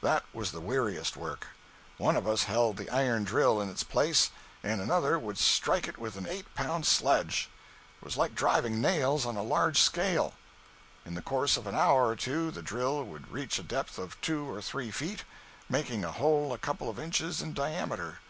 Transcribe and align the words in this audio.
That 0.00 0.24
was 0.32 0.52
the 0.52 0.62
weariest 0.62 1.18
work! 1.18 1.48
One 1.98 2.16
of 2.16 2.26
us 2.26 2.44
held 2.44 2.78
the 2.78 2.88
iron 2.88 3.24
drill 3.24 3.60
in 3.60 3.68
its 3.68 3.82
place 3.82 4.30
and 4.62 4.80
another 4.80 5.18
would 5.18 5.36
strike 5.36 5.94
with 5.98 6.16
an 6.16 6.26
eight 6.26 6.46
pound 6.54 6.86
sledge—it 6.86 8.02
was 8.02 8.16
like 8.16 8.34
driving 8.34 8.80
nails 8.80 9.26
on 9.26 9.36
a 9.36 9.42
large 9.42 9.78
scale. 9.78 10.32
In 11.04 11.12
the 11.14 11.20
course 11.20 11.58
of 11.58 11.66
an 11.66 11.74
hour 11.74 12.06
or 12.08 12.16
two 12.16 12.50
the 12.50 12.62
drill 12.62 13.04
would 13.04 13.30
reach 13.30 13.58
a 13.58 13.62
depth 13.62 13.98
of 13.98 14.18
two 14.22 14.48
or 14.50 14.62
three 14.62 14.90
feet, 14.90 15.24
making 15.68 16.06
a 16.06 16.12
hole 16.12 16.54
a 16.54 16.58
couple 16.58 16.88
of 16.88 16.98
inches 16.98 17.42
in 17.42 17.52
diameter. 17.52 18.20